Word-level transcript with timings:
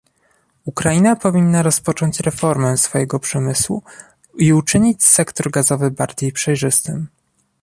Ukraina 0.65 1.15
powinna 1.15 1.63
rozpocząć 1.63 2.19
reformę 2.19 2.77
swojego 2.77 3.19
przemysłu 3.19 3.83
i 4.37 4.53
uczynić 4.53 5.03
sektor 5.05 5.51
gazowy 5.51 5.91
bardziej 5.91 6.31
przejrzystym 6.31 7.07